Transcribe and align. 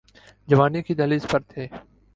جوانی 0.47 0.81
کی 0.85 0.93
دہلیز 0.99 1.23
پہ 1.31 1.37
تھے۔ 1.49 1.63